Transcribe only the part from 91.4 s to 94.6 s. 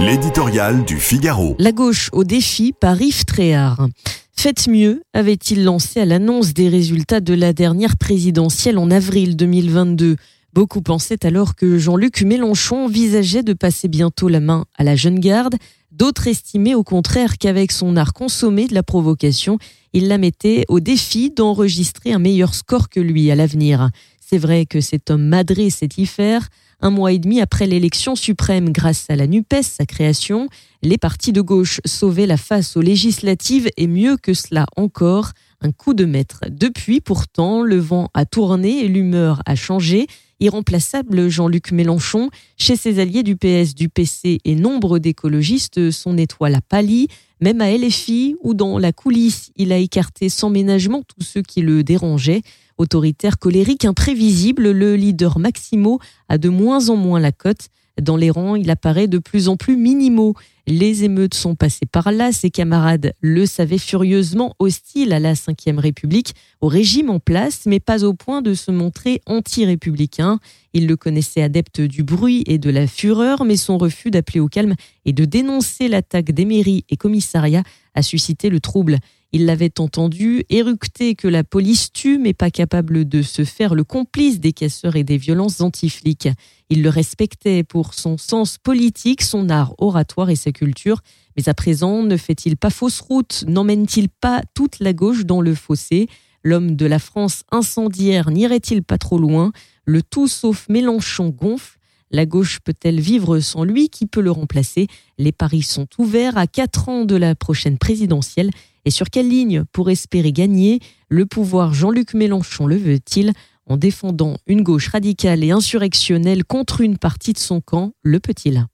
à présent, ne fait-il pas fausse route? N'emmène-t-il pas